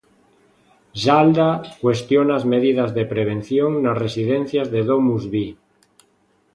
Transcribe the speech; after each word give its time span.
Jalda 1.03 1.45
cuestiona 1.81 2.33
as 2.39 2.45
medidas 2.53 2.89
de 2.97 3.03
prevención 3.13 3.71
nas 3.83 3.99
residencias 4.05 4.67
de 4.73 4.81
DomusVi. 4.89 5.47